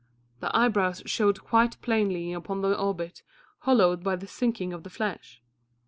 The 0.39 0.49
eyebrows 0.57 1.03
showed 1.05 1.43
quite 1.43 1.79
plainly 1.83 2.33
upon 2.33 2.61
the 2.63 2.75
orbit, 2.75 3.21
hollowed 3.59 4.03
by 4.03 4.15
the 4.15 4.25
sinking 4.25 4.73
of 4.73 4.81
the 4.81 4.89
flesh. 4.89 5.43